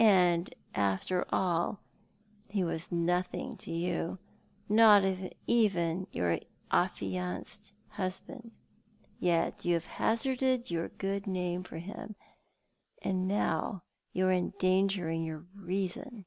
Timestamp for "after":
0.74-1.24